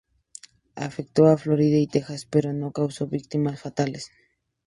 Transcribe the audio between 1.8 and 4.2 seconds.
Texas, pero no causó víctimas fatales.